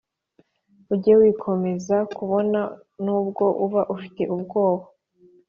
ujye 0.93 1.13
wikomeza 1.21 1.95
kabone 2.13 2.59
nubwo 3.03 3.45
uba 3.65 3.81
ufite 3.93 4.21
ubwoba 4.33 4.85